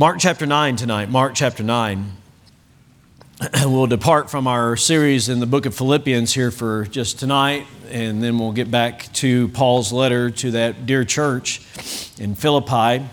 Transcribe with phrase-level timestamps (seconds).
[0.00, 1.10] Mark chapter 9 tonight.
[1.10, 2.12] Mark chapter 9.
[3.64, 8.22] we'll depart from our series in the book of Philippians here for just tonight, and
[8.22, 11.60] then we'll get back to Paul's letter to that dear church
[12.16, 13.08] in Philippi.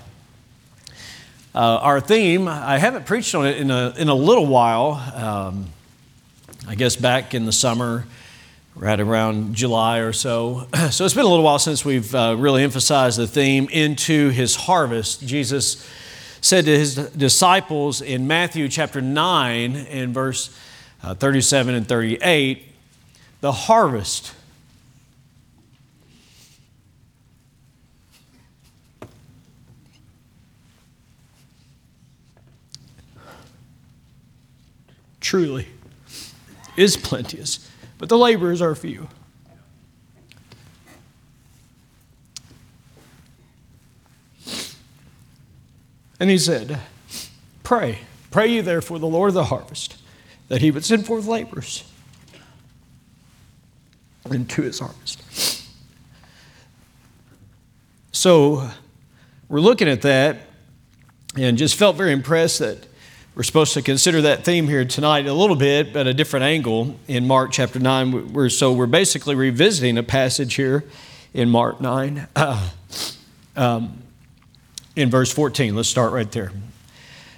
[1.56, 5.66] Uh, our theme, I haven't preached on it in a, in a little while, um,
[6.68, 8.06] I guess back in the summer,
[8.76, 10.68] right around July or so.
[10.92, 14.56] So it's been a little while since we've uh, really emphasized the theme into his
[14.56, 15.26] harvest.
[15.26, 15.84] Jesus
[16.46, 20.56] said to his disciples in Matthew chapter 9 and verse
[21.02, 22.72] uh, 37 and 38
[23.42, 24.36] the harvest.
[35.20, 35.68] Truly
[36.78, 39.10] is plenteous, but the laborers are few.
[46.20, 46.80] And he said,
[47.64, 48.00] Pray,
[48.32, 49.98] pray you therefore the Lord of the harvest,
[50.50, 51.84] that he would send forth laborers
[54.30, 55.64] into his harvest.
[58.12, 58.70] So
[59.50, 60.38] we're looking at that
[61.38, 62.88] and just felt very impressed that
[63.36, 66.98] we're supposed to consider that theme here tonight a little bit, but a different angle
[67.10, 68.32] in Mark chapter 9.
[68.32, 70.86] We're, so we're basically revisiting a passage here
[71.34, 72.28] in Mark 9.
[72.34, 72.70] Uh,
[73.58, 74.02] um,
[74.96, 75.76] in verse 14.
[75.76, 76.52] Let's start right there.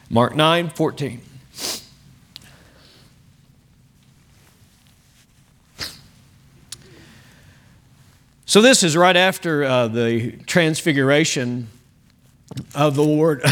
[0.09, 1.21] Mark 9 14.
[8.45, 11.67] So, this is right after uh, the transfiguration
[12.73, 13.43] of the Lord.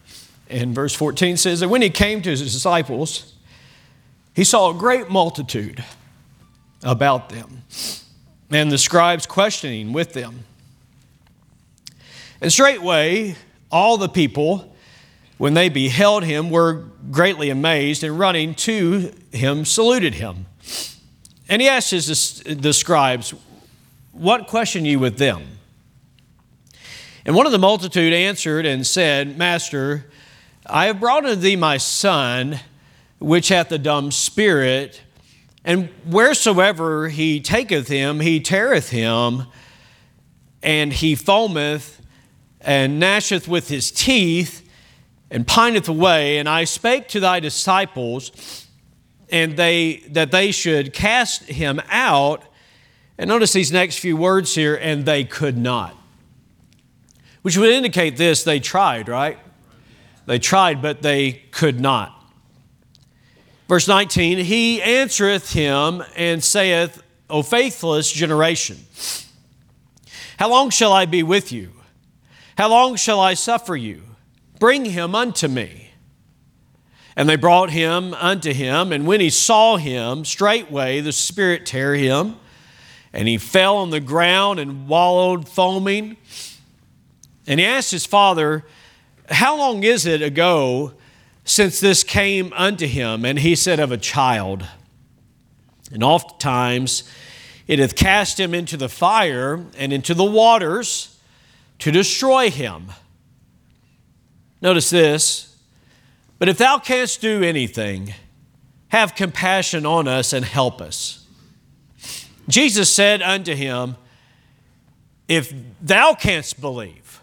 [0.50, 3.32] and verse 14 says that when he came to his disciples,
[4.34, 5.82] he saw a great multitude
[6.82, 7.62] about them,
[8.50, 10.44] and the scribes questioning with them.
[12.42, 13.36] And straightway,
[13.72, 14.72] all the people,
[15.38, 20.46] when they beheld him, were greatly amazed, and running to him, saluted him.
[21.48, 23.34] And he asked his, the scribes,
[24.12, 25.42] What question ye with them?
[27.24, 30.06] And one of the multitude answered and said, Master,
[30.66, 32.60] I have brought unto thee my son,
[33.18, 35.00] which hath a dumb spirit,
[35.64, 39.44] and wheresoever he taketh him, he teareth him,
[40.62, 42.01] and he foameth
[42.62, 44.68] and gnasheth with his teeth
[45.30, 46.38] and pineth away.
[46.38, 48.66] And I spake to thy disciples,
[49.30, 52.44] and they that they should cast him out.
[53.18, 55.96] And notice these next few words here, and they could not.
[57.42, 59.38] Which would indicate this they tried, right?
[60.26, 62.18] They tried, but they could not.
[63.68, 68.76] Verse 19, he answereth him and saith, O faithless generation,
[70.38, 71.70] how long shall I be with you?
[72.56, 74.02] How long shall I suffer you?
[74.58, 75.90] Bring him unto me.
[77.16, 81.94] And they brought him unto him, and when he saw him, straightway the Spirit tear
[81.94, 82.36] him,
[83.12, 86.16] and he fell on the ground and wallowed, foaming.
[87.46, 88.64] And he asked his father,
[89.28, 90.94] How long is it ago
[91.44, 93.26] since this came unto him?
[93.26, 94.66] And he said, Of a child.
[95.92, 97.04] And oftentimes
[97.66, 101.11] it hath cast him into the fire and into the waters
[101.82, 102.92] to destroy him.
[104.60, 105.56] Notice this.
[106.38, 108.14] But if thou canst do anything,
[108.88, 111.26] have compassion on us and help us.
[112.48, 113.96] Jesus said unto him,
[115.26, 117.20] If thou canst believe.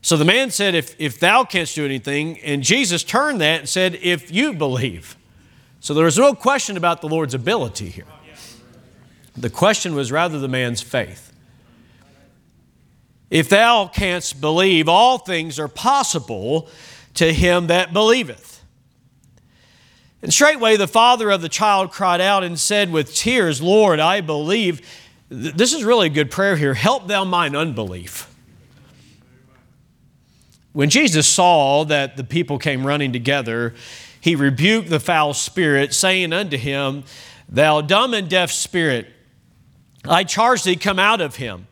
[0.00, 3.68] So the man said, If, if thou canst do anything, and Jesus turned that and
[3.68, 5.14] said, If you believe.
[5.80, 8.06] So there was no question about the Lord's ability here.
[9.36, 11.27] The question was rather the man's faith.
[13.30, 16.68] If thou canst believe, all things are possible
[17.14, 18.64] to him that believeth.
[20.22, 24.20] And straightway the father of the child cried out and said with tears, Lord, I
[24.20, 24.80] believe.
[25.28, 26.74] This is really a good prayer here.
[26.74, 28.34] Help thou mine unbelief.
[30.72, 33.74] When Jesus saw that the people came running together,
[34.20, 37.04] he rebuked the foul spirit, saying unto him,
[37.48, 39.06] Thou dumb and deaf spirit,
[40.04, 41.66] I charge thee, come out of him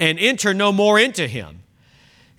[0.00, 1.62] and enter no more into him.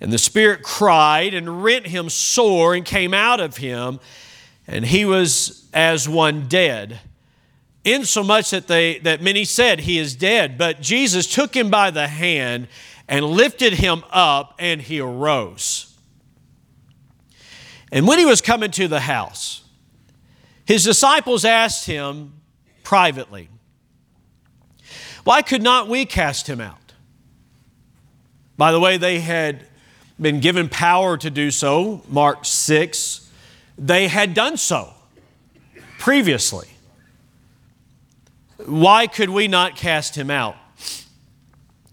[0.01, 3.99] And the Spirit cried and rent him sore and came out of him,
[4.67, 6.99] and he was as one dead.
[7.85, 12.07] Insomuch that they that many said he is dead, but Jesus took him by the
[12.07, 12.67] hand
[13.07, 15.95] and lifted him up, and he arose.
[17.91, 19.63] And when he was coming to the house,
[20.65, 22.33] his disciples asked him
[22.83, 23.49] privately,
[25.23, 26.81] Why could not we cast him out?
[28.57, 29.65] By the way, they had
[30.19, 33.30] been given power to do so, Mark 6,
[33.77, 34.94] they had done so
[35.98, 36.68] previously.
[38.65, 40.56] Why could we not cast him out?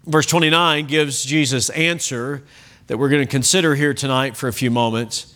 [0.05, 2.43] Verse 29 gives Jesus' answer
[2.87, 5.33] that we're going to consider here tonight for a few moments.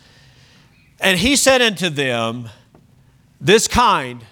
[1.00, 2.50] And he said unto them,
[3.42, 4.24] This kind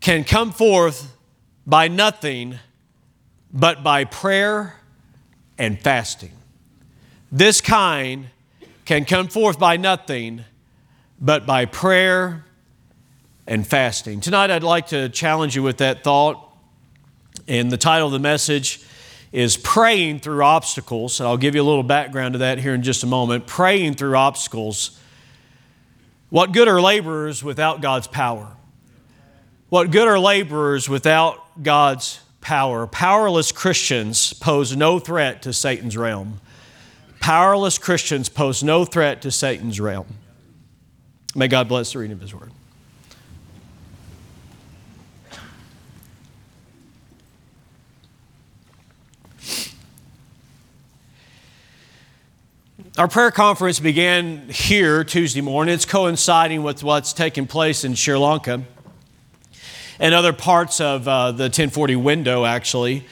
[0.00, 1.14] can come forth
[1.66, 2.58] by nothing
[3.52, 4.77] but by prayer
[5.58, 6.32] and fasting.
[7.30, 8.28] This kind
[8.84, 10.44] can come forth by nothing
[11.20, 12.44] but by prayer
[13.46, 14.20] and fasting.
[14.20, 16.44] Tonight, I'd like to challenge you with that thought.
[17.46, 18.82] And the title of the message
[19.32, 21.20] is Praying Through Obstacles.
[21.20, 23.46] And I'll give you a little background to that here in just a moment.
[23.46, 24.98] Praying through obstacles.
[26.30, 28.54] What good are laborers without God's power?
[29.70, 32.86] What good are laborers without God's power?
[32.86, 36.40] Powerless Christians pose no threat to Satan's realm.
[37.20, 40.06] Powerless Christians pose no threat to Satan's realm.
[41.34, 42.52] May God bless the reading of His Word.
[52.96, 55.72] Our prayer conference began here Tuesday morning.
[55.72, 58.64] It's coinciding with what's taking place in Sri Lanka
[59.98, 63.04] and other parts of uh, the 1040 window, actually.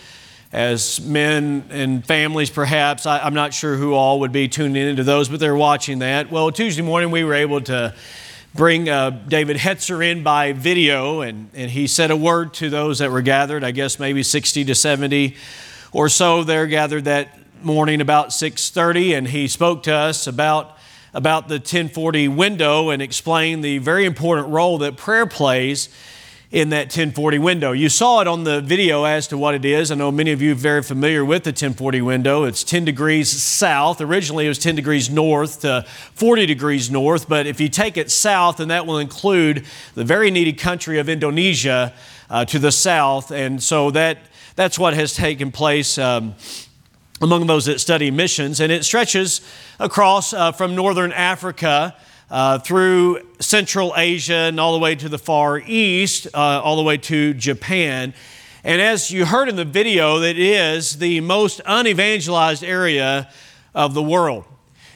[0.52, 5.04] As men and families, perhaps, I, am not sure who all would be tuning into
[5.04, 6.30] those, but they're watching that.
[6.30, 7.94] Well, Tuesday morning we were able to
[8.54, 13.00] bring uh, David Hetzer in by video, and, and he said a word to those
[13.00, 15.36] that were gathered, I guess maybe 60 to 70
[15.92, 20.72] or so there gathered that morning about 6.30, and he spoke to us about
[21.14, 25.88] about the 1040 window and explained the very important role that prayer plays
[26.56, 27.72] in that 1040 window.
[27.72, 29.90] You saw it on the video as to what it is.
[29.90, 32.44] I know many of you are very familiar with the 1040 window.
[32.44, 34.00] It's 10 degrees south.
[34.00, 38.10] Originally, it was 10 degrees north to 40 degrees north, but if you take it
[38.10, 41.92] south, then that will include the very needy country of Indonesia
[42.30, 43.30] uh, to the south.
[43.30, 44.16] And so that,
[44.54, 45.98] that's what has taken place.
[45.98, 46.36] Um,
[47.20, 49.40] among those that study missions, and it stretches
[49.78, 51.96] across uh, from northern Africa
[52.30, 56.82] uh, through Central Asia and all the way to the Far East, uh, all the
[56.82, 58.14] way to Japan.
[58.64, 63.30] And as you heard in the video, it is the most unevangelized area
[63.74, 64.44] of the world.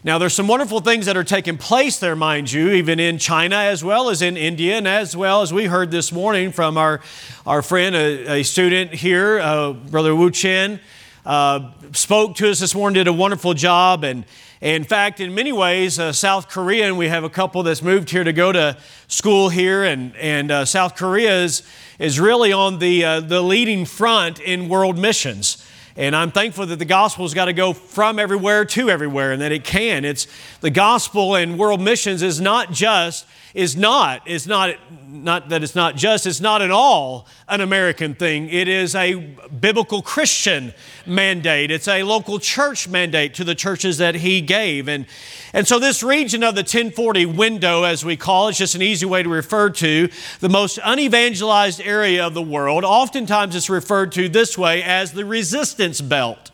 [0.03, 3.57] Now, there's some wonderful things that are taking place there, mind you, even in China
[3.57, 7.03] as well as in India, and as well as we heard this morning from our,
[7.47, 10.81] our friend, a, a student here, uh, Brother Wu Chen,
[11.27, 14.25] uh, spoke to us this morning, did a wonderful job, and
[14.61, 18.11] in fact, in many ways, uh, South Korea, and we have a couple that's moved
[18.11, 18.77] here to go to
[19.09, 21.63] school here, and, and uh, South Korea is,
[21.99, 25.67] is really on the, uh, the leading front in world missions.
[25.97, 29.53] And I'm thankful that the gospel's got to go from everywhere to everywhere and that
[29.53, 30.05] it can.
[30.05, 30.27] It's
[30.61, 34.77] the gospel and world missions is not just is not, is not,
[35.09, 38.49] not that it's not just, it's not at all an American thing.
[38.49, 40.73] It is a biblical Christian
[41.05, 41.71] mandate.
[41.71, 44.89] It's a local church mandate to the churches that he gave.
[44.89, 45.07] And,
[45.53, 48.83] and so this region of the 1040 window, as we call it, is just an
[48.83, 50.09] easy way to refer to
[50.39, 52.85] the most unevangelized area of the world.
[52.85, 56.51] Oftentimes it's referred to this way as the resistance belt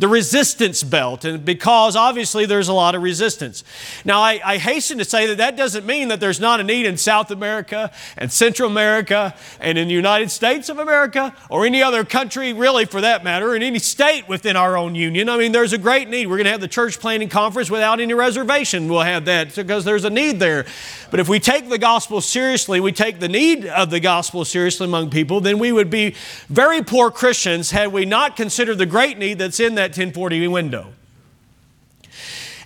[0.00, 3.62] the resistance belt, and because obviously there's a lot of resistance.
[4.02, 6.86] Now, I, I, hasten to say that that doesn't mean that there's not a need
[6.86, 11.82] in South America and Central America and in the United States of America or any
[11.82, 15.28] other country, really, for that matter, in any state within our own union.
[15.28, 16.28] I mean, there's a great need.
[16.28, 18.88] We're going to have the church planting conference without any reservation.
[18.88, 20.64] We'll have that because there's a need there.
[21.10, 24.86] But if we take the gospel seriously, we take the need of the gospel seriously
[24.86, 26.14] among people, then we would be
[26.48, 30.92] very poor Christians had we not considered the great need that's in that 1040 window.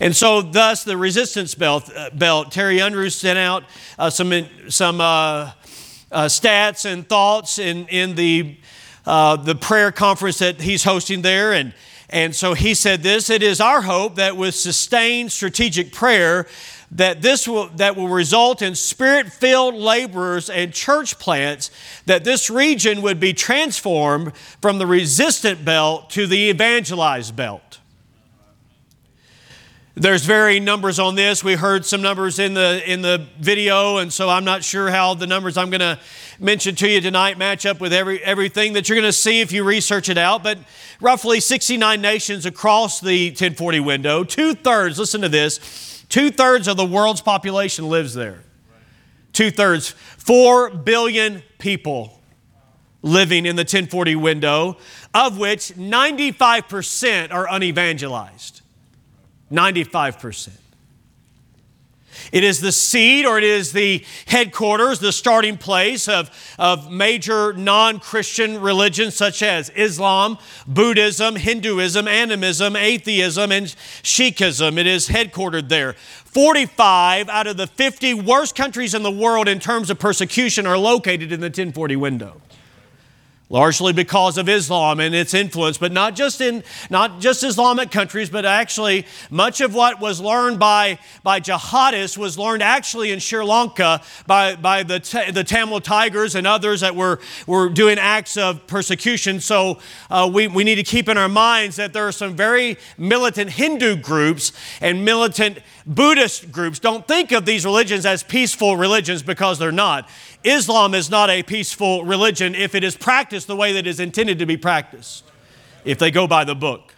[0.01, 3.65] And so, thus, the resistance belt, uh, belt Terry Unruh sent out
[3.99, 5.53] uh, some, some uh,
[6.11, 8.57] uh, stats and thoughts in, in the,
[9.07, 11.53] uh, the prayer conference that he's hosting there.
[11.53, 11.75] And,
[12.11, 16.47] and so he said this It is our hope that with sustained strategic prayer,
[16.91, 21.71] that this will, that will result in spirit filled laborers and church plants,
[22.07, 27.81] that this region would be transformed from the resistant belt to the evangelized belt.
[29.97, 31.45] There's varying numbers on this.
[31.45, 35.15] We heard some numbers in the, in the video, and so I'm not sure how
[35.15, 36.01] the numbers I'm going to
[36.41, 39.53] mention to you tonight match up with every, everything that you're going to see if
[39.53, 40.43] you research it out.
[40.43, 40.59] But
[41.01, 46.77] roughly 69 nations across the 1040 window, two thirds, listen to this, Two thirds of
[46.77, 48.45] the world's population lives there.
[49.33, 49.91] Two thirds.
[49.91, 52.21] Four billion people
[53.03, 54.77] living in the 1040 window,
[55.13, 58.61] of which 95% are unevangelized.
[59.51, 60.51] 95%.
[62.35, 67.53] It is the seed or it is the headquarters, the starting place of, of major
[67.53, 73.67] non Christian religions such as Islam, Buddhism, Hinduism, animism, atheism, and
[74.03, 74.79] Sikhism.
[74.79, 75.93] It is headquartered there.
[75.93, 80.77] 45 out of the 50 worst countries in the world in terms of persecution are
[80.77, 82.41] located in the 1040 window
[83.51, 88.31] largely because of Islam and its influence, but not just in not just Islamic countries,
[88.31, 93.45] but actually much of what was learned by, by jihadists was learned actually in Sri
[93.45, 94.99] Lanka by, by the,
[95.33, 99.41] the Tamil Tigers and others that were, were doing acts of persecution.
[99.41, 99.79] So
[100.11, 103.51] uh, we, we need to keep in our minds that there are some very militant
[103.51, 106.79] Hindu groups and militant Buddhist groups.
[106.79, 110.09] Don't think of these religions as peaceful religions because they're not.
[110.45, 113.99] Islam is not a peaceful religion if it is practiced the way that it is
[113.99, 115.25] intended to be practiced,
[115.85, 116.95] if they go by the book,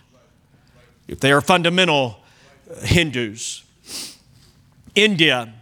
[1.09, 2.19] if they are fundamental
[2.83, 3.62] Hindus.
[4.95, 5.53] India.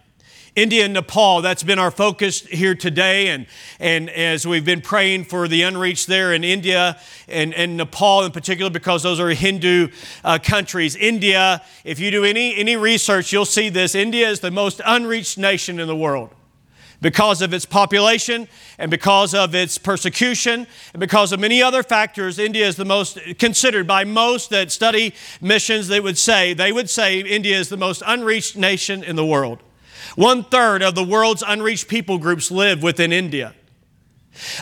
[0.57, 3.29] India and Nepal, that's been our focus here today.
[3.29, 3.47] And,
[3.81, 8.31] and as we've been praying for the unreached there in India and, and Nepal in
[8.31, 9.89] particular, because those are Hindu
[10.23, 10.95] uh, countries.
[10.95, 13.97] India, if you do any, any research, you'll see this.
[13.97, 16.31] India is the most unreached nation in the world
[17.05, 22.39] because of its population and because of its persecution and because of many other factors
[22.39, 26.89] india is the most considered by most that study missions they would say they would
[26.89, 29.63] say india is the most unreached nation in the world
[30.17, 33.55] one third of the world's unreached people groups live within india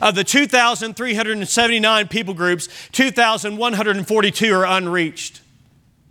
[0.03, 5.41] of the 2,379 people groups, 2,142 are unreached.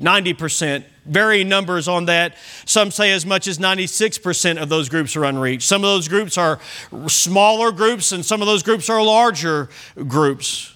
[0.02, 0.84] 90%.
[1.06, 2.36] Varying numbers on that.
[2.66, 5.68] Some say as much as 96% of those groups are unreached.
[5.68, 6.60] Some of those groups are
[7.08, 9.70] smaller groups, and some of those groups are larger
[10.08, 10.76] groups.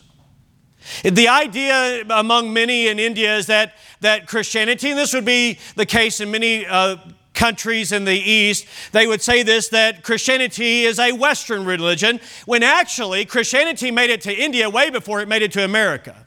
[1.04, 5.86] The idea among many in India is that, that Christianity, and this would be the
[5.86, 6.98] case in many uh,
[7.34, 12.64] countries in the East, they would say this that Christianity is a Western religion, when
[12.64, 16.25] actually Christianity made it to India way before it made it to America.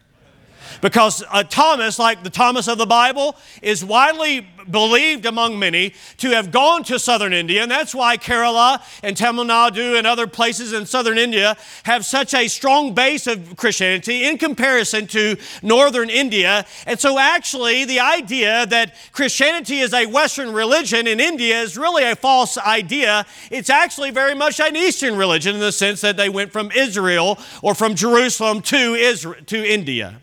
[0.80, 6.30] Because uh, Thomas, like the Thomas of the Bible, is widely believed among many to
[6.30, 10.72] have gone to southern India, and that's why Kerala and Tamil Nadu and other places
[10.72, 16.66] in southern India have such a strong base of Christianity in comparison to northern India.
[16.86, 22.04] And so, actually, the idea that Christianity is a Western religion in India is really
[22.04, 23.26] a false idea.
[23.50, 27.38] It's actually very much an Eastern religion in the sense that they went from Israel
[27.62, 30.20] or from Jerusalem to Israel to India.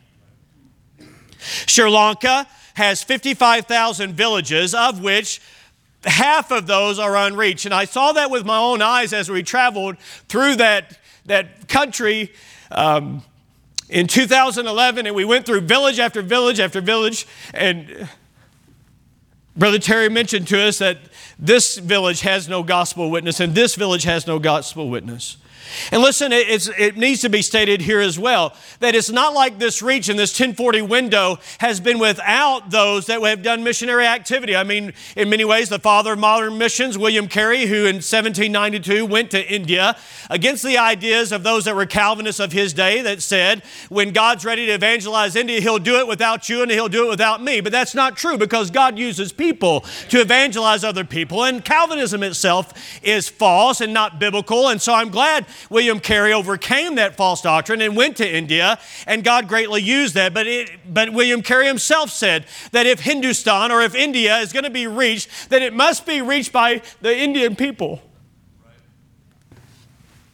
[1.66, 5.42] Sri Lanka has 55,000 villages, of which
[6.04, 7.66] half of those are unreached.
[7.66, 9.98] And I saw that with my own eyes as we traveled
[10.28, 12.32] through that, that country
[12.72, 13.24] um,
[13.90, 17.28] in 2011, and we went through village after village after village.
[17.54, 18.10] And
[19.56, 20.98] Brother Terry mentioned to us that
[21.40, 25.38] this village has no gospel witness, and this village has no gospel witness.
[25.92, 29.82] And listen, it needs to be stated here as well that it's not like this
[29.82, 34.56] region, this 1040 window, has been without those that have done missionary activity.
[34.56, 39.06] I mean, in many ways, the father of modern missions, William Carey, who in 1792
[39.06, 39.98] went to India
[40.30, 44.46] against the ideas of those that were Calvinists of his day that said, when God's
[44.46, 47.62] ready to evangelize India, he'll do it without you and he'll do it without me.
[47.62, 51.44] But that's not true because God uses people to evangelize other people.
[51.44, 54.70] And Calvinism itself is false and not biblical.
[54.70, 59.24] And so I'm glad William Carey overcame that false doctrine and went to India, and
[59.24, 60.34] God greatly used that.
[60.34, 64.64] But, it, but William Carey himself said that if Hindustan or if India is going
[64.64, 68.02] to be reached, that it must be reached by the Indian people.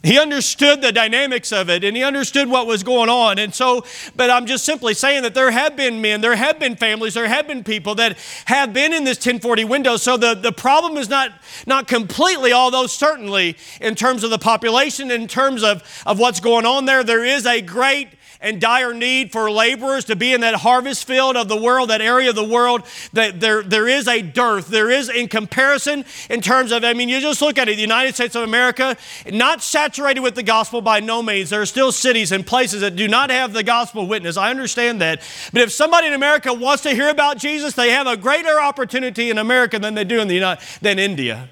[0.03, 3.37] He understood the dynamics of it and he understood what was going on.
[3.37, 6.75] And so, but I'm just simply saying that there have been men, there have been
[6.75, 9.97] families, there have been people that have been in this 1040 window.
[9.97, 11.31] So the, the problem is not,
[11.67, 16.65] not completely, although certainly in terms of the population, in terms of, of what's going
[16.65, 18.07] on there, there is a great
[18.39, 22.01] and dire need for laborers to be in that harvest field of the world, that
[22.01, 22.83] area of the world,
[23.13, 24.67] that there, there is a dearth.
[24.67, 27.81] There is, in comparison, in terms of, I mean, you just look at it, the
[27.81, 28.95] United States of America,
[29.31, 31.49] not saturated with the gospel by no means.
[31.49, 34.37] There are still cities and places that do not have the gospel witness.
[34.37, 35.21] I understand that.
[35.51, 39.29] But if somebody in America wants to hear about Jesus, they have a greater opportunity
[39.29, 41.49] in America than they do in the United, than India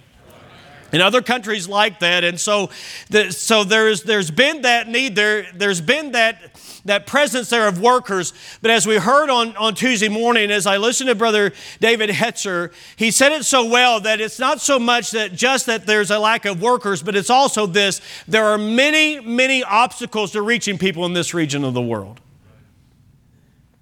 [0.91, 2.69] in other countries like that and so
[3.09, 6.39] the, so there's there's been that need there there's been that
[6.85, 8.33] that presence there of workers.
[8.61, 12.71] But as we heard on, on Tuesday morning, as I listened to Brother David Hetzer,
[12.95, 16.19] he said it so well that it's not so much that just that there's a
[16.19, 21.05] lack of workers, but it's also this there are many, many obstacles to reaching people
[21.05, 22.19] in this region of the world.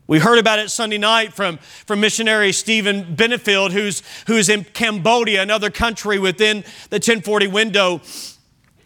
[0.08, 5.42] We heard about it Sunday night from, from missionary Stephen Benefield, who's, who's in Cambodia,
[5.42, 8.02] another country within the 1040 window.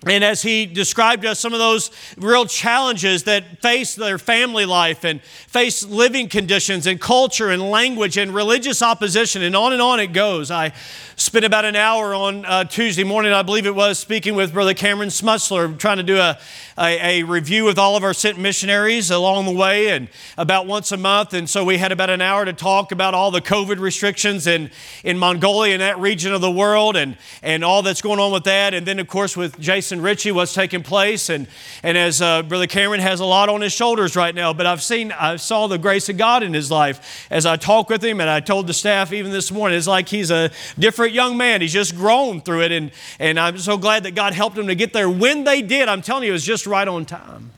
[0.07, 4.65] And as he described to us some of those real challenges that face their family
[4.65, 9.81] life and face living conditions and culture and language and religious opposition, and on and
[9.81, 10.49] on it goes.
[10.49, 10.73] I
[11.21, 14.73] spent about an hour on uh, Tuesday morning, I believe it was, speaking with Brother
[14.73, 16.39] Cameron Smutsler, trying to do a,
[16.79, 20.91] a, a, review with all of our sent missionaries along the way and about once
[20.91, 21.35] a month.
[21.35, 24.71] And so we had about an hour to talk about all the COVID restrictions in,
[25.03, 28.45] in Mongolia and that region of the world and, and all that's going on with
[28.45, 28.73] that.
[28.73, 31.29] And then, of course, with Jason Ritchie, what's taking place.
[31.29, 31.47] And,
[31.83, 34.81] and as uh, Brother Cameron has a lot on his shoulders right now, but I've
[34.81, 38.19] seen, I saw the grace of God in his life as I talked with him.
[38.19, 40.49] And I told the staff even this morning, it's like he's a
[40.79, 41.61] different young man.
[41.61, 42.71] He's just grown through it.
[42.71, 45.09] And, and I'm so glad that God helped him to get there.
[45.09, 47.51] When they did, I'm telling you, it was just right on time.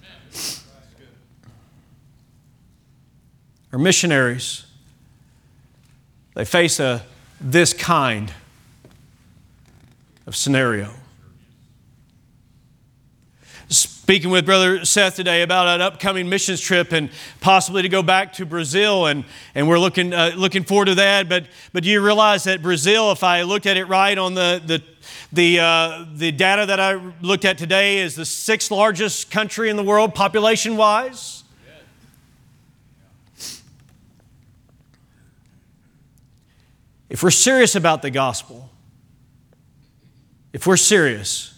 [3.72, 4.66] Our missionaries,
[6.36, 7.04] they face a
[7.42, 8.32] this kind
[10.26, 10.94] of scenario.
[14.04, 18.34] Speaking with Brother Seth today about an upcoming missions trip and possibly to go back
[18.34, 19.24] to Brazil, and,
[19.56, 21.30] and we're looking, uh, looking forward to that.
[21.30, 24.62] But, but do you realize that Brazil, if I looked at it right on the,
[24.66, 24.84] the
[25.32, 29.78] the, uh, the data that I looked at today is the sixth largest country in
[29.78, 31.46] the world population wise.
[37.10, 38.70] If we're serious about the gospel,
[40.52, 41.53] if we're serious,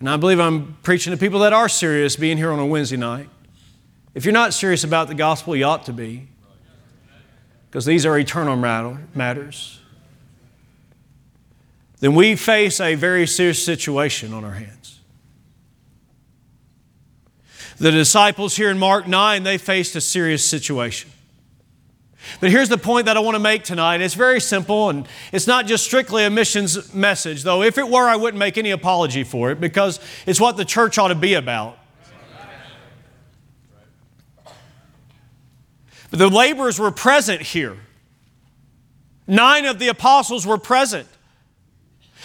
[0.00, 2.96] and I believe I'm preaching to people that are serious being here on a Wednesday
[2.96, 3.28] night,
[4.14, 6.28] if you're not serious about the gospel, you ought to be,
[7.70, 9.80] because these are eternal matters
[12.04, 15.00] then we face a very serious situation on our hands.
[17.78, 21.10] The disciples here in Mark 9, they faced a serious situation.
[22.40, 24.00] But here's the point that I want to make tonight.
[24.00, 27.62] It's very simple, and it's not just strictly a missions message, though.
[27.62, 30.98] If it were, I wouldn't make any apology for it because it's what the church
[30.98, 31.78] ought to be about.
[36.10, 37.76] But the laborers were present here.
[39.26, 41.08] Nine of the apostles were present.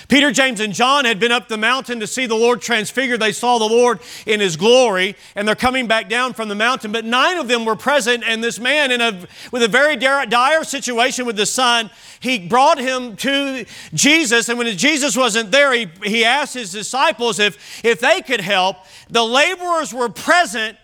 [0.10, 3.20] Peter, James, and John had been up the mountain to see the Lord transfigured.
[3.20, 6.92] They saw the Lord in his glory, and they're coming back down from the mountain.
[6.92, 10.64] But nine of them were present, and this man, in a, with a very dire
[10.64, 14.50] situation with the son, he brought him to Jesus.
[14.50, 18.78] And when Jesus wasn't there, he, he asked his disciples if, if they could help.
[19.12, 20.76] The laborers were present,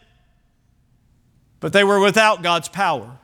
[1.60, 3.18] but they were without God's power.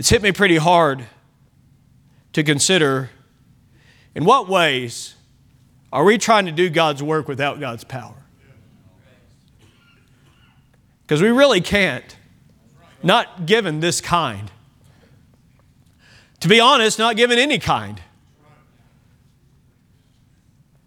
[0.00, 1.04] It's hit me pretty hard
[2.32, 3.10] to consider
[4.14, 5.14] in what ways
[5.92, 8.14] are we trying to do God's work without God's power?
[11.02, 12.16] Because we really can't,
[13.02, 14.50] not given this kind.
[16.40, 18.00] To be honest, not given any kind.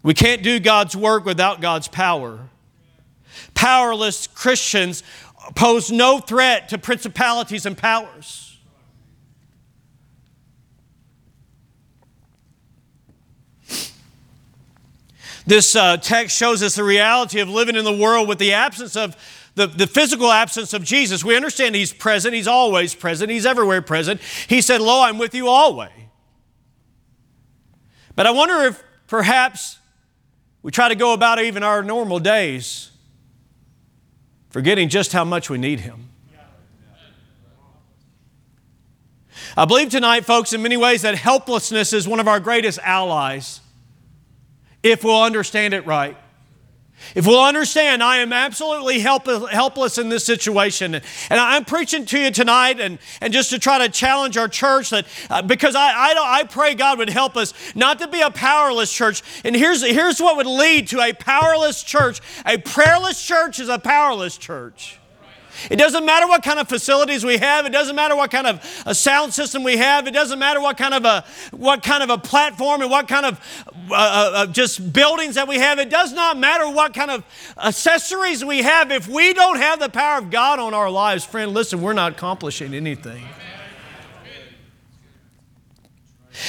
[0.01, 2.49] We can't do God's work without God's power.
[3.53, 5.03] Powerless Christians
[5.53, 8.42] pose no threat to principalities and powers.
[15.45, 18.95] This uh, text shows us the reality of living in the world with the absence
[18.95, 19.15] of
[19.55, 21.23] the, the physical absence of Jesus.
[21.23, 24.21] We understand He's present, He's always present, He's everywhere present.
[24.47, 25.91] He said, Lo, I'm with you always.
[28.15, 29.79] But I wonder if perhaps
[30.61, 32.91] we try to go about even our normal days
[34.49, 36.09] forgetting just how much we need Him.
[39.57, 43.59] I believe tonight, folks, in many ways that helplessness is one of our greatest allies
[44.83, 46.17] if we'll understand it right.
[47.15, 50.95] If we'll understand, I am absolutely help, helpless in this situation.
[50.95, 54.89] And I'm preaching to you tonight and, and just to try to challenge our church
[54.91, 58.31] that uh, because I, I, I pray God would help us not to be a
[58.31, 59.21] powerless church.
[59.43, 63.79] And here's, here's what would lead to a powerless church a prayerless church is a
[63.79, 64.99] powerless church.
[65.69, 67.65] It doesn't matter what kind of facilities we have.
[67.65, 70.07] It doesn't matter what kind of a sound system we have.
[70.07, 73.25] It doesn't matter what kind of a what kind of a platform and what kind
[73.25, 73.39] of
[73.89, 75.79] uh, uh, uh, just buildings that we have.
[75.79, 77.23] It does not matter what kind of
[77.57, 78.91] accessories we have.
[78.91, 82.13] If we don't have the power of God on our lives, friend, listen, we're not
[82.13, 83.23] accomplishing anything.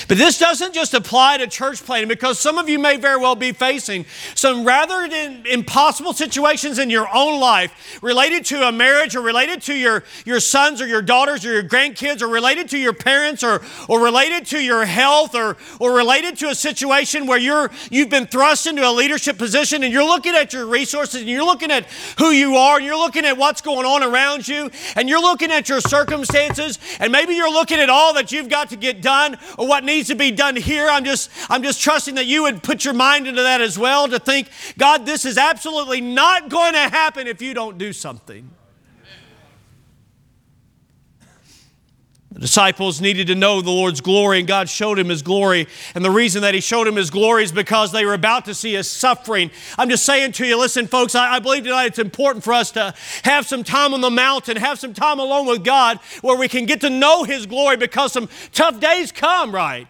[0.09, 3.35] But this doesn't just apply to church planting because some of you may very well
[3.35, 5.09] be facing some rather
[5.44, 10.40] impossible situations in your own life related to a marriage or related to your, your
[10.40, 14.47] sons or your daughters or your grandkids or related to your parents or, or related
[14.47, 18.87] to your health or, or related to a situation where you're, you've been thrust into
[18.87, 21.87] a leadership position and you're looking at your resources and you're looking at
[22.18, 25.51] who you are and you're looking at what's going on around you and you're looking
[25.51, 29.37] at your circumstances and maybe you're looking at all that you've got to get done
[29.59, 30.87] or what needs to be done here.
[30.88, 34.06] I'm just, I'm just trusting that you would put your mind into that as well
[34.06, 38.48] to think, God, this is absolutely not going to happen if you don't do something.
[42.35, 45.68] The disciples needed to know the Lord's glory, and God showed him his glory.
[45.94, 48.55] And the reason that he showed him his glory is because they were about to
[48.55, 49.53] see his suffering.
[49.79, 52.73] I'm just saying to you, listen, folks, I, I believe tonight it's important for us
[52.73, 52.92] to
[53.23, 56.66] have some time on the mountain, have some time alone with God where we can
[56.66, 59.87] get to know his glory because some tough days come, right?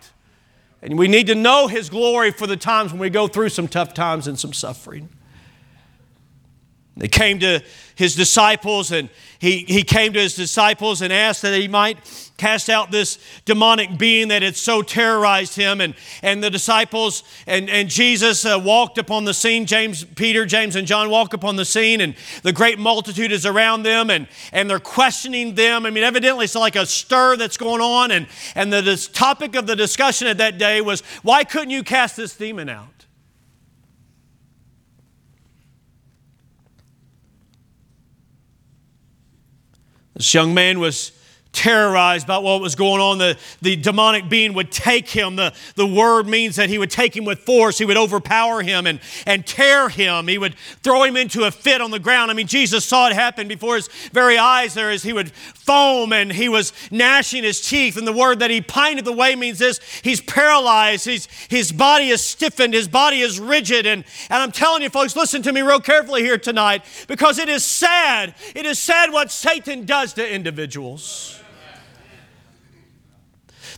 [0.84, 3.68] And we need to know His glory for the times when we go through some
[3.68, 5.08] tough times and some suffering.
[6.96, 7.60] They came to
[7.96, 9.08] his disciples, and
[9.40, 11.98] he, he came to his disciples and asked that he might
[12.36, 15.80] cast out this demonic being that had so terrorized him.
[15.80, 19.66] And, and the disciples and, and Jesus uh, walked upon the scene.
[19.66, 23.82] James, Peter, James, and John walk upon the scene, and the great multitude is around
[23.82, 25.86] them, and, and they're questioning them.
[25.86, 28.12] I mean, evidently, it's like a stir that's going on.
[28.12, 32.16] And, and the topic of the discussion at that day was why couldn't you cast
[32.16, 32.93] this demon out?
[40.14, 41.12] This young man was
[41.54, 43.18] terrorized by what was going on.
[43.18, 45.36] The, the demonic being would take him.
[45.36, 47.78] The, the word means that he would take him with force.
[47.78, 50.28] He would overpower him and, and tear him.
[50.28, 52.30] He would throw him into a fit on the ground.
[52.30, 56.12] I mean, Jesus saw it happen before his very eyes there as he would foam
[56.12, 57.96] and he was gnashing his teeth.
[57.96, 61.06] And the word that he pined away means this he's paralyzed.
[61.06, 62.74] He's, his body is stiffened.
[62.74, 63.86] His body is rigid.
[63.86, 67.48] And, and I'm telling you, folks, listen to me real carefully here tonight because it
[67.48, 68.34] is sad.
[68.54, 71.40] It is sad what Satan does to individuals.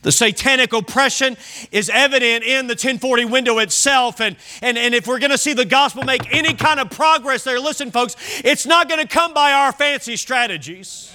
[0.07, 1.37] The satanic oppression
[1.73, 4.21] is evident in the 1040 window itself.
[4.21, 7.43] And, and, and if we're going to see the gospel make any kind of progress
[7.43, 8.15] there, listen, folks,
[8.45, 11.13] it's not going to come by our fancy strategies.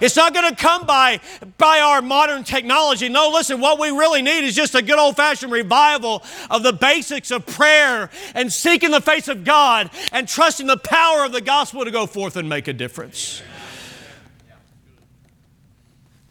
[0.00, 1.20] It's not going to come by,
[1.56, 3.08] by our modern technology.
[3.08, 6.72] No, listen, what we really need is just a good old fashioned revival of the
[6.72, 11.42] basics of prayer and seeking the face of God and trusting the power of the
[11.42, 13.40] gospel to go forth and make a difference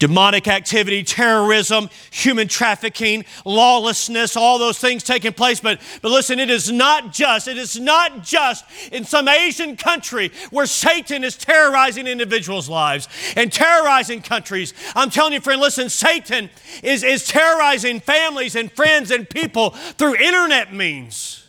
[0.01, 5.59] demonic activity, terrorism, human trafficking, lawlessness, all those things taking place.
[5.59, 10.31] But, but listen, it is not just, it is not just in some Asian country
[10.49, 14.73] where Satan is terrorizing individuals' lives and terrorizing countries.
[14.95, 16.49] I'm telling you, friend, listen, Satan
[16.81, 21.40] is, is terrorizing families and friends and people through internet means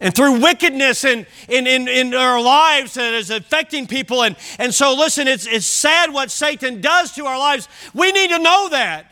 [0.00, 4.22] and through wickedness in, in, in, in, our lives that is affecting people.
[4.22, 7.68] And, and so, listen, it's, it's sad what Satan does to our lives.
[7.94, 9.08] We need to know that.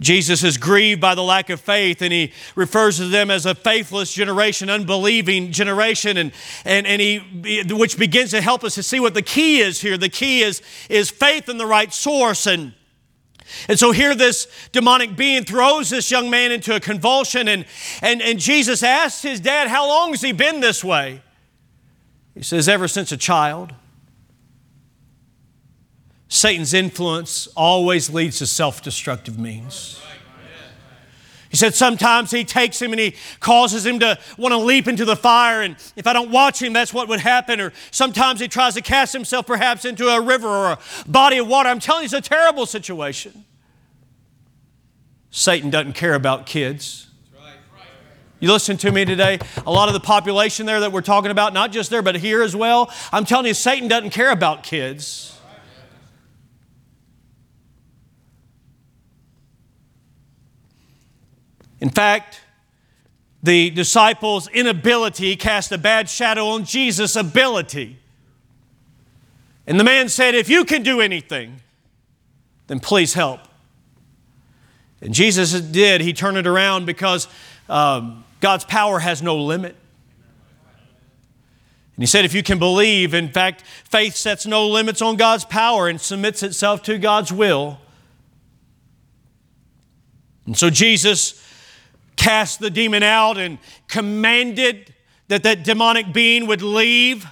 [0.00, 3.54] Jesus is grieved by the lack of faith, and he refers to them as a
[3.54, 6.32] faithless generation, unbelieving generation, and,
[6.64, 9.98] and, and he, which begins to help us to see what the key is here.
[9.98, 12.46] The key is, is faith in the right source.
[12.46, 12.74] And
[13.68, 17.64] and so here this demonic being throws this young man into a convulsion, and,
[18.02, 21.22] and, and Jesus asks his dad, How long has he been this way?
[22.34, 23.74] He says, Ever since a child.
[26.28, 30.00] Satan's influence always leads to self destructive means.
[31.50, 35.04] He said sometimes he takes him and he causes him to want to leap into
[35.04, 37.60] the fire, and if I don't watch him, that's what would happen.
[37.60, 41.48] Or sometimes he tries to cast himself perhaps into a river or a body of
[41.48, 41.68] water.
[41.68, 43.44] I'm telling you, it's a terrible situation.
[45.30, 47.06] Satan doesn't care about kids.
[48.40, 49.38] You listen to me today.
[49.66, 52.42] A lot of the population there that we're talking about, not just there, but here
[52.42, 55.37] as well, I'm telling you, Satan doesn't care about kids.
[61.80, 62.40] In fact,
[63.42, 67.98] the disciples' inability cast a bad shadow on Jesus' ability.
[69.66, 71.60] And the man said, If you can do anything,
[72.66, 73.40] then please help.
[75.00, 76.00] And Jesus did.
[76.00, 77.28] He turned it around because
[77.68, 79.76] um, God's power has no limit.
[81.98, 85.44] And he said, if you can believe, in fact, faith sets no limits on God's
[85.44, 87.80] power and submits itself to God's will.
[90.46, 91.44] And so Jesus
[92.18, 94.94] cast the demon out and commanded
[95.28, 97.26] that that demonic being would leave.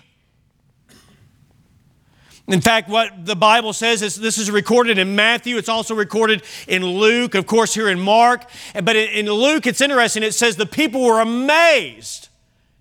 [2.48, 5.56] In fact, what the Bible says is this is recorded in Matthew.
[5.56, 8.48] It's also recorded in Luke, of course, here in Mark.
[8.72, 10.22] But in Luke, it's interesting.
[10.22, 12.28] It says the people were amazed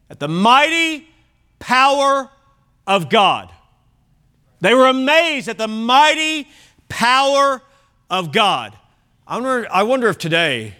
[0.09, 1.07] at the mighty
[1.57, 2.29] power
[2.85, 3.51] of God.
[4.61, 6.47] They were amazed at the mighty
[6.87, 7.63] power
[8.09, 8.77] of God.
[9.25, 10.75] I wonder, I wonder if today,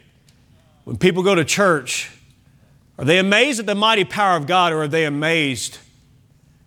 [0.85, 2.11] when people go to church,
[2.97, 5.79] are they amazed at the mighty power of God or are they amazed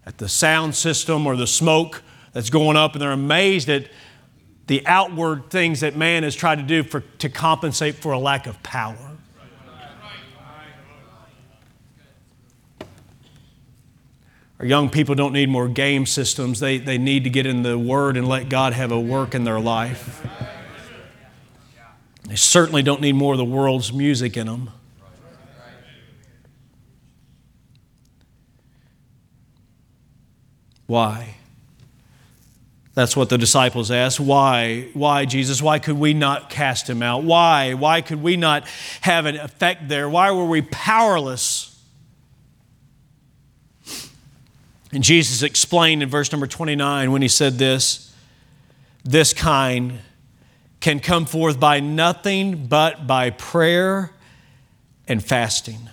[0.05, 2.03] at the sound system or the smoke
[2.33, 3.89] that's going up and they're amazed at
[4.67, 8.47] the outward things that man has tried to do for, to compensate for a lack
[8.47, 8.97] of power.
[14.59, 16.59] Our young people don't need more game systems.
[16.59, 19.45] They, they need to get in the Word and let God have a work in
[19.45, 20.27] their life.
[22.29, 24.71] They certainly don't need more of the world's music in them.
[30.87, 31.37] Why?
[32.93, 34.21] That's what the disciples asked.
[34.21, 34.89] Why?
[34.93, 35.63] Why, Jesus?
[35.63, 37.23] Why could we not cast him out?
[37.23, 37.75] Why?
[37.75, 38.67] Why could we not
[39.03, 40.09] have an effect there?
[40.09, 41.81] Why were we powerless?
[44.93, 48.13] And Jesus explained in verse number 29 when he said this
[49.05, 50.01] this kind
[50.81, 54.13] can come forth by nothing but by prayer
[55.07, 55.89] and fasting.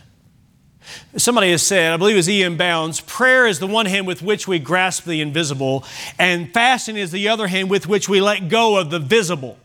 [1.17, 2.57] Somebody has said, I believe it was E.M.
[2.57, 5.83] Bounds, prayer is the one hand with which we grasp the invisible,
[6.19, 9.57] and fasting is the other hand with which we let go of the visible.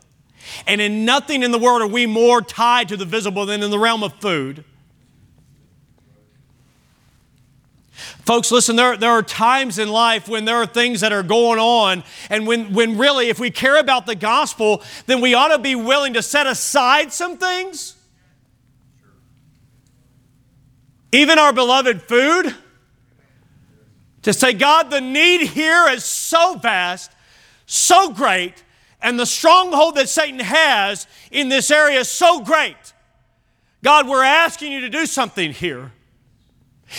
[0.66, 3.70] And in nothing in the world are we more tied to the visible than in
[3.70, 4.64] the realm of food.
[8.30, 11.58] Folks, listen, there, there are times in life when there are things that are going
[11.58, 15.58] on, and when, when really, if we care about the gospel, then we ought to
[15.58, 17.96] be willing to set aside some things
[21.10, 22.54] even our beloved food,
[24.22, 27.10] to say, God, the need here is so vast,
[27.66, 28.62] so great,
[29.02, 32.76] and the stronghold that Satan has in this area is so great.
[33.82, 35.90] God, we're asking you to do something here.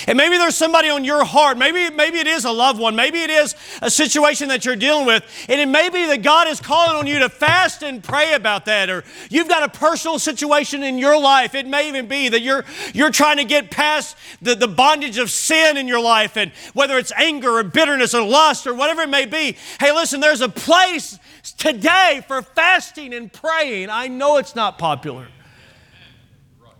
[0.07, 1.57] And maybe there's somebody on your heart.
[1.57, 2.95] Maybe, maybe it is a loved one.
[2.95, 5.23] Maybe it is a situation that you're dealing with.
[5.49, 8.65] And it may be that God is calling on you to fast and pray about
[8.65, 8.89] that.
[8.89, 11.55] Or you've got a personal situation in your life.
[11.55, 15.29] It may even be that you're, you're trying to get past the, the bondage of
[15.29, 16.37] sin in your life.
[16.37, 19.57] And whether it's anger or bitterness or lust or whatever it may be.
[19.79, 21.19] Hey, listen, there's a place
[21.57, 23.89] today for fasting and praying.
[23.89, 25.27] I know it's not popular.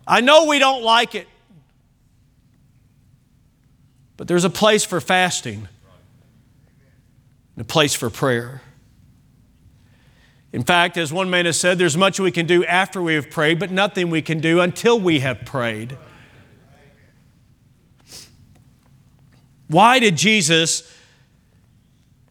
[0.08, 1.28] I know we don't like it.
[4.22, 5.68] But there's a place for fasting
[7.56, 8.62] and a place for prayer.
[10.54, 13.32] In fact, as one man has said, there's much we can do after we have
[13.32, 15.98] prayed, but nothing we can do until we have prayed.
[19.68, 20.84] Why did Jesus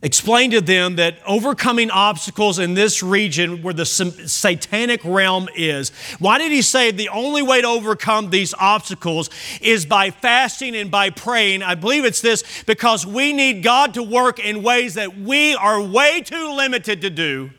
[0.02, 5.90] explained to them that overcoming obstacles in this region where the satanic realm is.
[6.18, 10.90] Why did he say the only way to overcome these obstacles is by fasting and
[10.90, 11.62] by praying?
[11.62, 15.82] I believe it's this because we need God to work in ways that we are
[15.82, 17.50] way too limited to do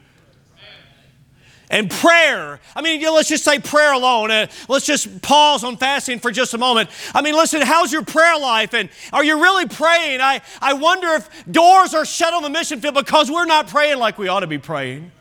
[1.71, 2.59] and prayer.
[2.75, 4.29] I mean, let's just say prayer alone.
[4.29, 6.89] Uh, let's just pause on fasting for just a moment.
[7.15, 8.75] I mean, listen, how's your prayer life?
[8.75, 10.21] And are you really praying?
[10.21, 13.97] I, I wonder if doors are shut on the mission field because we're not praying
[13.97, 15.11] like we ought to be praying.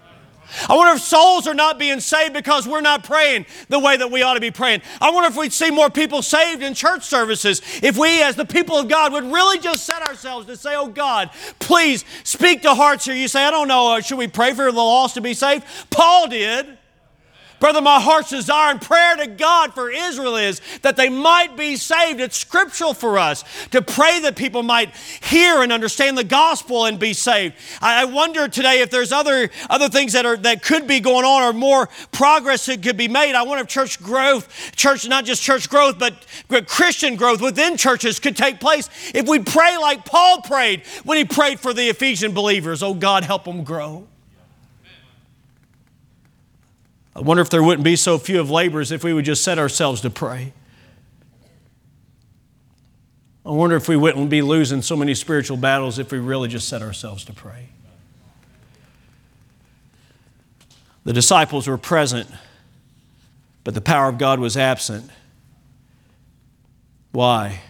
[0.69, 4.11] I wonder if souls are not being saved because we're not praying the way that
[4.11, 4.83] we ought to be praying.
[5.01, 8.45] I wonder if we'd see more people saved in church services if we, as the
[8.45, 12.75] people of God, would really just set ourselves to say, Oh God, please speak to
[12.75, 13.15] hearts here.
[13.15, 15.65] You say, I don't know, uh, should we pray for the lost to be saved?
[15.91, 16.79] Paul did.
[17.61, 21.77] Brother, my heart's desire and prayer to God for Israel is that they might be
[21.77, 22.19] saved.
[22.19, 26.99] It's scriptural for us to pray that people might hear and understand the gospel and
[26.99, 27.55] be saved.
[27.83, 31.43] I wonder today if there's other, other things that, are, that could be going on
[31.43, 33.35] or more progress that could be made.
[33.35, 36.27] I wonder if church growth, church, not just church growth, but
[36.67, 41.25] Christian growth within churches could take place if we pray like Paul prayed when he
[41.27, 42.83] prayed for the Ephesian believers.
[42.83, 44.10] Oh God, help them grow.
[47.15, 49.59] I wonder if there wouldn't be so few of laborers if we would just set
[49.59, 50.53] ourselves to pray.
[53.45, 56.69] I wonder if we wouldn't be losing so many spiritual battles if we really just
[56.69, 57.71] set ourselves to pray.
[61.05, 62.29] The disciples were present,
[63.65, 65.11] but the power of God was absent.
[67.13, 67.61] Why?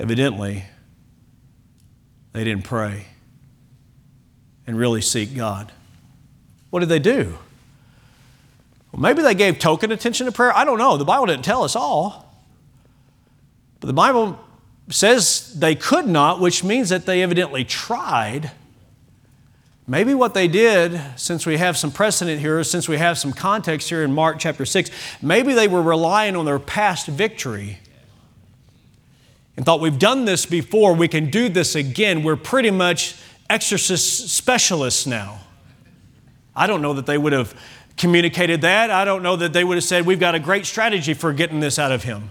[0.00, 0.64] Evidently,
[2.32, 3.06] they didn't pray
[4.66, 5.72] and really seek God.
[6.70, 7.38] What did they do?
[8.92, 10.56] Well, maybe they gave token attention to prayer.
[10.56, 10.96] I don't know.
[10.96, 12.34] The Bible didn't tell us all.
[13.80, 14.38] But the Bible
[14.90, 18.50] says they could not, which means that they evidently tried.
[19.86, 23.88] Maybe what they did, since we have some precedent here, since we have some context
[23.88, 24.90] here in Mark chapter 6,
[25.22, 27.78] maybe they were relying on their past victory
[29.56, 32.22] and thought, we've done this before, we can do this again.
[32.22, 33.16] We're pretty much
[33.50, 35.40] exorcist specialists now.
[36.54, 37.58] I don't know that they would have
[37.98, 38.90] communicated that.
[38.90, 41.60] I don't know that they would have said, we've got a great strategy for getting
[41.60, 42.30] this out of him.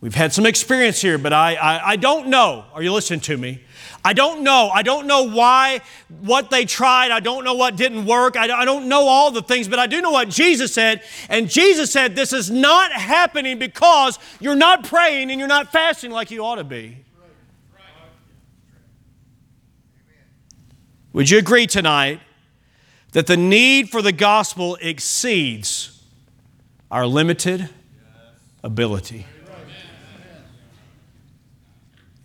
[0.00, 2.64] We've had some experience here, but I, I, I don't know.
[2.74, 3.62] Are you listening to me?
[4.04, 4.68] I don't know.
[4.74, 5.80] I don't know why,
[6.20, 7.12] what they tried.
[7.12, 8.36] I don't know what didn't work.
[8.36, 11.02] I, I don't know all the things, but I do know what Jesus said.
[11.28, 16.10] And Jesus said, This is not happening because you're not praying and you're not fasting
[16.10, 16.98] like you ought to be.
[21.12, 22.20] Would you agree tonight
[23.12, 26.02] that the need for the gospel exceeds
[26.90, 27.68] our limited
[28.62, 29.26] ability?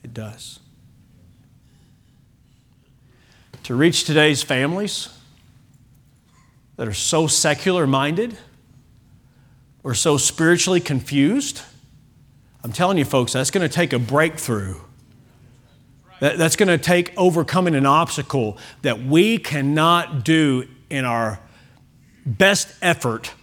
[0.03, 0.59] It does.
[3.63, 5.09] To reach today's families
[6.77, 8.37] that are so secular minded
[9.83, 11.61] or so spiritually confused,
[12.63, 14.75] I'm telling you, folks, that's going to take a breakthrough.
[16.19, 21.39] That, that's going to take overcoming an obstacle that we cannot do in our
[22.25, 23.33] best effort,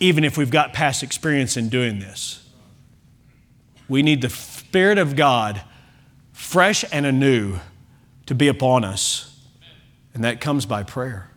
[0.00, 2.48] even if we've got past experience in doing this.
[3.88, 5.62] We need the Spirit of God
[6.32, 7.58] fresh and anew
[8.26, 9.38] to be upon us.
[10.14, 11.30] And that comes by prayer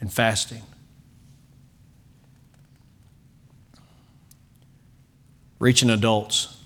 [0.00, 0.62] and fasting.
[5.58, 6.56] Reaching adults.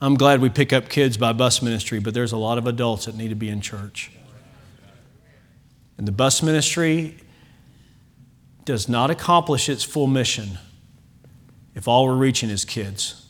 [0.00, 3.04] I'm glad we pick up kids by bus ministry, but there's a lot of adults
[3.04, 4.10] that need to be in church.
[5.98, 7.18] And the bus ministry
[8.64, 10.58] does not accomplish its full mission
[11.74, 13.20] if all we're reaching is kids.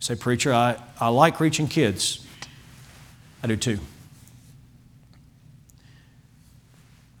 [0.00, 2.26] say, Preacher, I, I like reaching kids.
[3.42, 3.78] I do too.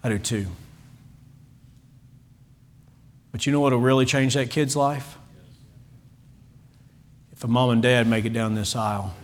[0.02, 0.46] I do too.
[3.30, 5.18] But you know what will really change that kid's life?
[7.42, 9.14] A mom and dad make it down this aisle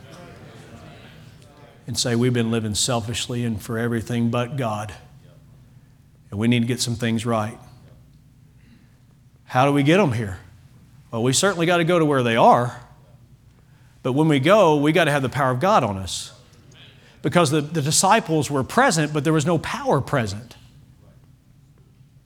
[1.86, 4.94] and say, We've been living selfishly and for everything but God,
[6.30, 7.58] and we need to get some things right.
[9.44, 10.38] How do we get them here?
[11.10, 12.80] Well, we certainly got to go to where they are.
[14.02, 16.32] But when we go, we got to have the power of God on us.
[17.22, 20.56] Because the, the disciples were present, but there was no power present.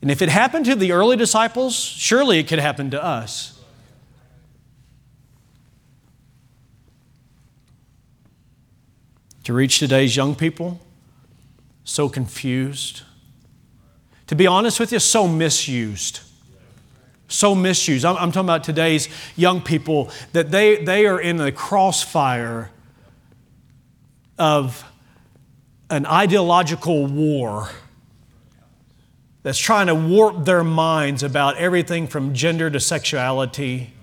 [0.02, 3.59] And if it happened to the early disciples, surely it could happen to us.
[9.50, 10.80] To reach today's young people,
[11.82, 13.02] so confused.
[14.28, 16.20] To be honest with you, so misused
[17.26, 18.04] so misused.
[18.04, 22.70] I'm, I'm, talking about today's young people that they, they are in the crossfire
[24.38, 24.84] of
[25.90, 27.70] an ideological war
[29.42, 33.94] that's trying to warp their minds about everything from gender to sexuality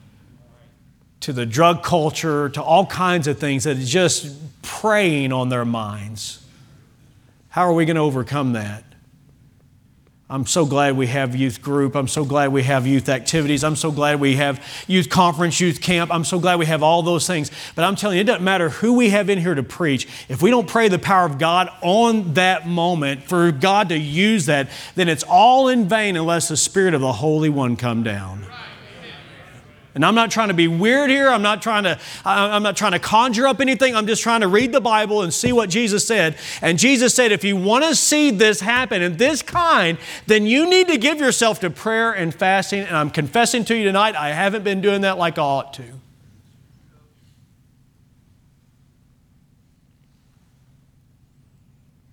[1.22, 5.66] to the drug culture to all kinds of things that is just preying on their
[5.66, 6.44] minds.
[7.50, 8.84] How are we going to overcome that?
[10.30, 11.96] I'm so glad we have youth group.
[11.96, 13.64] I'm so glad we have youth activities.
[13.64, 16.14] I'm so glad we have youth conference, youth camp.
[16.14, 17.50] I'm so glad we have all those things.
[17.76, 20.06] But I'm telling you, it doesn't matter who we have in here to preach.
[20.28, 24.48] If we don't pray the power of God on that moment for God to use
[24.48, 28.47] that, then it's all in vain unless the Spirit of the Holy One come down.
[29.98, 31.28] And I'm not trying to be weird here.
[31.28, 33.96] I'm not trying to, I'm not trying to conjure up anything.
[33.96, 36.38] I'm just trying to read the Bible and see what Jesus said.
[36.62, 40.70] And Jesus said, if you want to see this happen in this kind, then you
[40.70, 42.82] need to give yourself to prayer and fasting.
[42.82, 45.84] And I'm confessing to you tonight, I haven't been doing that like I ought to.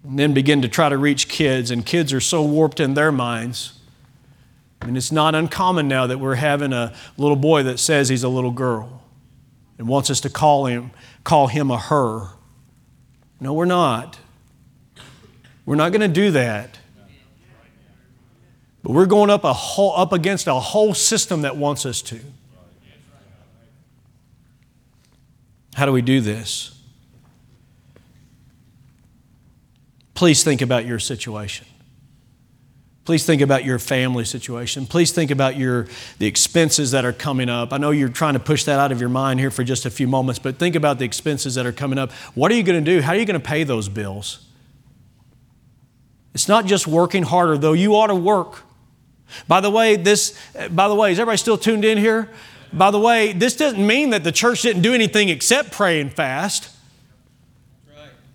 [0.05, 3.13] And then begin to try to reach kids, and kids are so warped in their
[3.13, 3.74] minds
[4.85, 8.23] I mean, it's not uncommon now that we're having a little boy that says he's
[8.23, 9.03] a little girl
[9.79, 10.91] and wants us to call him,
[11.25, 12.29] call him a her.
[13.41, 14.19] No, we're not.
[15.65, 16.79] We're not going to do that.
[18.83, 22.21] But we're going up, a whole, up against a whole system that wants us to.
[25.73, 26.79] How do we do this?
[30.13, 31.67] Please think about your situation.
[33.05, 34.87] Please think about your family situation.
[34.87, 35.87] Please think about your,
[36.19, 37.73] the expenses that are coming up.
[37.73, 39.91] I know you're trying to push that out of your mind here for just a
[39.91, 42.13] few moments, but think about the expenses that are coming up.
[42.35, 43.03] What are you going to do?
[43.03, 44.47] How are you going to pay those bills?
[46.33, 48.63] It's not just working harder, though you ought to work.
[49.47, 50.39] By the way, this,
[50.71, 52.31] by the way, is everybody still tuned in here?
[52.73, 56.13] By the way, this doesn't mean that the church didn't do anything except pray and
[56.13, 56.74] fast.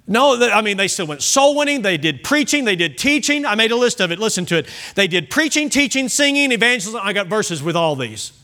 [0.10, 3.45] No, I mean, they still went soul winning, they did preaching, they did teaching.
[3.45, 4.68] I made a list of it, listen to it.
[4.95, 6.99] They did preaching, teaching, singing, evangelism.
[7.03, 8.39] I got verses with all these.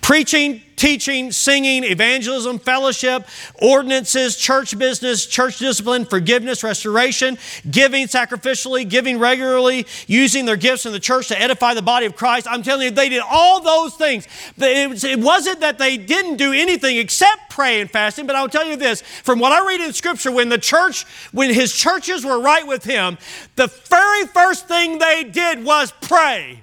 [0.00, 3.26] Preaching, teaching, singing, evangelism, fellowship,
[3.60, 7.36] ordinances, church business, church discipline, forgiveness, restoration,
[7.70, 12.16] giving sacrificially, giving regularly, using their gifts in the church to edify the body of
[12.16, 12.46] Christ.
[12.48, 14.26] I'm telling you, they did all those things.
[14.56, 18.76] It wasn't that they didn't do anything except pray and fasting, but I'll tell you
[18.76, 22.66] this from what I read in Scripture, when the church, when his churches were right
[22.66, 23.18] with him,
[23.56, 26.62] the very first thing they did was pray.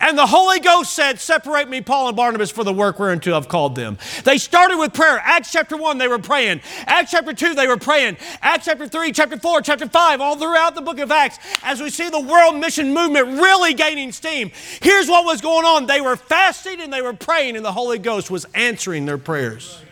[0.00, 3.48] And the Holy Ghost said, Separate me, Paul and Barnabas, for the work whereunto I've
[3.48, 3.98] called them.
[4.24, 5.20] They started with prayer.
[5.22, 6.60] Acts chapter 1, they were praying.
[6.86, 8.16] Acts chapter 2, they were praying.
[8.40, 11.90] Acts chapter 3, chapter 4, chapter 5, all throughout the book of Acts, as we
[11.90, 14.50] see the world mission movement really gaining steam.
[14.80, 17.98] Here's what was going on they were fasting and they were praying, and the Holy
[17.98, 19.82] Ghost was answering their prayers.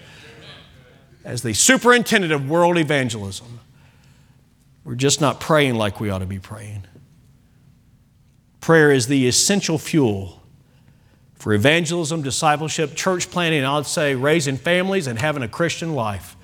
[1.24, 3.60] As the superintendent of world evangelism,
[4.84, 6.84] we're just not praying like we ought to be praying.
[8.60, 10.40] Prayer is the essential fuel
[11.34, 16.36] for evangelism, discipleship, church planting, I'd say raising families and having a Christian life.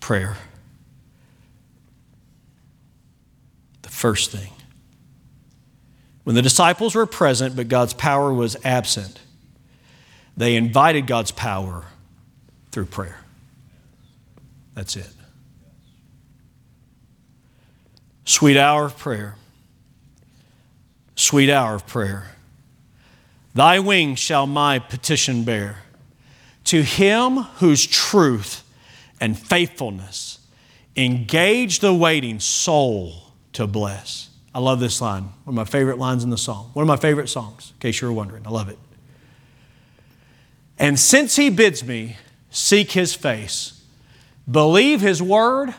[0.00, 0.36] Prayer.
[3.82, 4.50] The first thing.
[6.24, 9.20] When the disciples were present, but God's power was absent,
[10.36, 11.84] they invited God's power
[12.72, 13.20] through prayer.
[14.74, 15.10] That's it.
[18.24, 19.36] Sweet hour of prayer
[21.20, 22.30] sweet hour of prayer.
[23.54, 25.78] Thy wings shall my petition bear.
[26.64, 28.62] To him whose truth
[29.20, 30.38] and faithfulness
[30.96, 34.30] engage the waiting soul to bless.
[34.54, 35.24] I love this line.
[35.44, 36.70] One of my favorite lines in the song.
[36.72, 38.46] One of my favorite songs, in case you were wondering.
[38.46, 38.78] I love it.
[40.78, 42.16] And since he bids me
[42.50, 43.82] seek his face,
[44.50, 45.74] believe his word,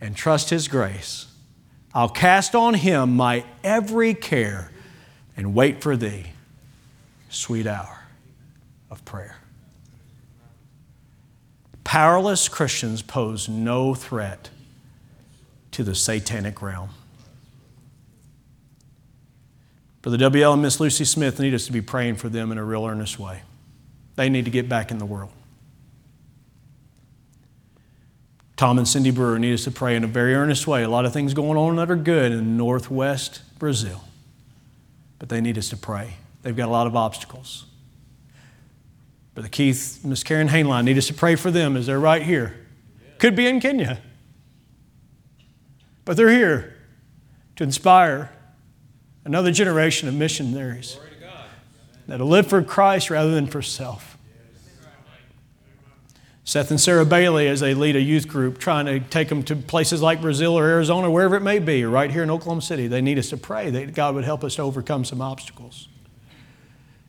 [0.00, 1.26] and trust his grace,
[1.94, 4.70] I'll cast on him my every care
[5.36, 6.26] and wait for thee,
[7.28, 8.04] sweet hour
[8.90, 9.36] of prayer.
[11.84, 14.50] Powerless Christians pose no threat
[15.70, 16.90] to the satanic realm.
[20.02, 20.54] Brother W.L.
[20.54, 23.18] and Miss Lucy Smith need us to be praying for them in a real earnest
[23.18, 23.42] way.
[24.16, 25.30] They need to get back in the world.
[28.56, 30.84] Tom and Cindy Brewer need us to pray in a very earnest way.
[30.84, 34.04] A lot of things going on that are good in northwest Brazil,
[35.18, 36.14] but they need us to pray.
[36.42, 37.66] They've got a lot of obstacles.
[39.34, 42.54] Brother Keith, Miss Karen Hainline need us to pray for them as they're right here.
[43.18, 44.00] Could be in Kenya,
[46.04, 46.76] but they're here
[47.56, 48.30] to inspire
[49.24, 50.98] another generation of missionaries
[52.06, 54.13] that'll live for Christ rather than for self.
[56.46, 59.56] Seth and Sarah Bailey, as they lead a youth group, trying to take them to
[59.56, 63.00] places like Brazil or Arizona, wherever it may be, right here in Oklahoma City, they
[63.00, 65.88] need us to pray that God would help us to overcome some obstacles.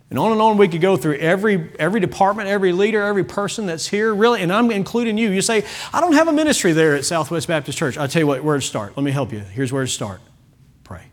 [0.10, 3.66] And on and on we could go through every, every department, every leader, every person
[3.66, 5.32] that's here, really, and I'm including you.
[5.32, 7.98] You say, I don't have a ministry there at Southwest Baptist Church.
[7.98, 8.96] I'll tell you what, where to start.
[8.96, 9.40] Let me help you.
[9.40, 10.22] Here's where to start
[10.86, 11.08] pray.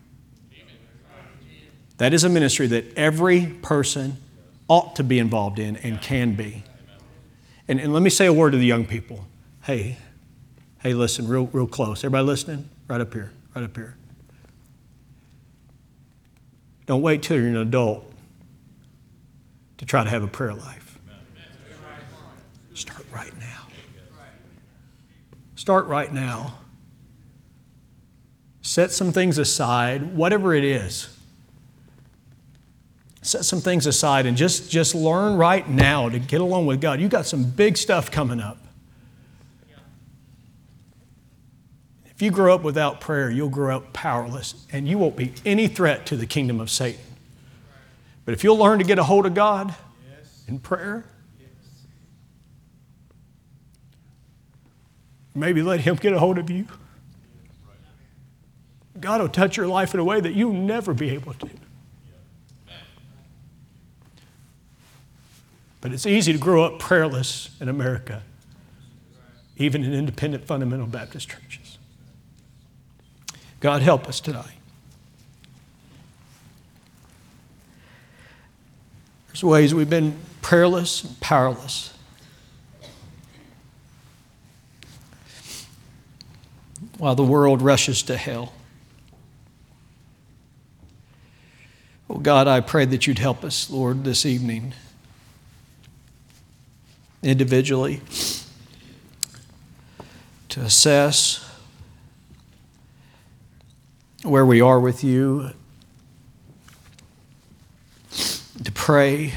[1.97, 4.15] That is a ministry that every person
[4.69, 6.63] ought to be involved in and can be.
[7.67, 9.25] And, and let me say a word to the young people.
[9.63, 9.97] Hey,
[10.79, 12.03] hey, listen, real, real close.
[12.03, 12.69] Everybody listening?
[12.87, 13.95] Right up here, right up here.
[16.85, 18.11] Don't wait till you're an adult
[19.77, 20.99] to try to have a prayer life.
[22.73, 23.67] Start right now.
[25.55, 26.55] Start right now.
[28.61, 31.12] Set some things aside, whatever it is
[33.23, 36.99] set some things aside and just, just learn right now to get along with God.
[36.99, 38.57] You've got some big stuff coming up.
[42.05, 45.67] If you grow up without prayer, you'll grow up powerless and you won't be any
[45.67, 47.01] threat to the kingdom of Satan.
[48.25, 49.73] But if you'll learn to get a hold of God
[50.47, 51.05] in prayer,
[55.33, 56.67] maybe let Him get a hold of you.
[58.99, 61.49] God will touch your life in a way that you'll never be able to.
[65.83, 68.23] But it's easy to grow up prayerless in America,
[69.57, 71.77] even in independent fundamental Baptist churches.
[73.59, 74.59] God help us tonight.
[79.27, 81.93] There's ways we've been prayerless and powerless.
[86.97, 88.53] While the world rushes to hell.
[92.09, 94.73] Oh God, I pray that you'd help us, Lord, this evening,
[97.23, 98.01] individually,
[100.49, 101.49] to assess
[104.23, 105.51] where we are with you,
[108.63, 109.33] to pray,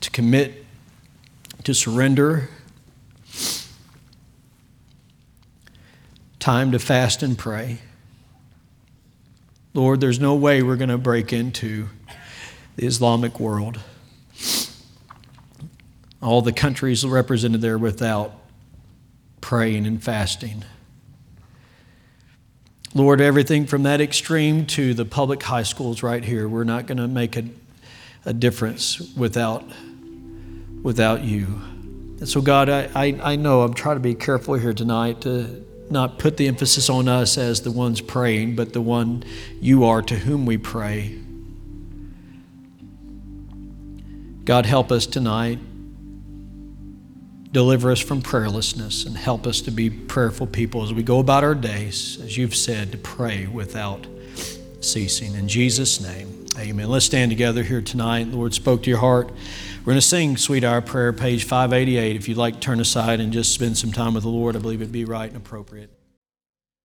[0.00, 0.64] to commit,
[1.62, 2.48] to surrender.
[6.38, 7.78] Time to fast and pray.
[9.72, 11.88] Lord, there's no way we're going to break into
[12.76, 13.80] the Islamic world.
[16.24, 18.32] All the countries represented there without
[19.42, 20.64] praying and fasting.
[22.94, 26.96] Lord, everything from that extreme to the public high schools right here, we're not going
[26.96, 27.44] to make a,
[28.24, 29.64] a difference without,
[30.82, 31.60] without you.
[32.20, 35.62] And so, God, I, I, I know I'm trying to be careful here tonight to
[35.90, 39.24] not put the emphasis on us as the ones praying, but the one
[39.60, 41.20] you are to whom we pray.
[44.44, 45.58] God, help us tonight.
[47.54, 51.44] Deliver us from prayerlessness and help us to be prayerful people as we go about
[51.44, 54.08] our days, as you've said, to pray without
[54.80, 55.36] ceasing.
[55.36, 56.88] In Jesus' name, amen.
[56.88, 58.24] Let's stand together here tonight.
[58.32, 59.28] The Lord spoke to your heart.
[59.28, 62.16] We're going to sing Sweet Hour Prayer, page 588.
[62.16, 64.82] If you'd like turn aside and just spend some time with the Lord, I believe
[64.82, 65.90] it'd be right and appropriate.